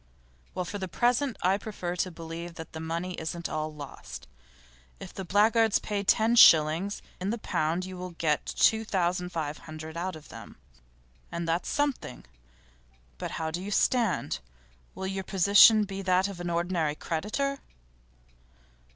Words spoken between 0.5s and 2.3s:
'Well, for the present I prefer to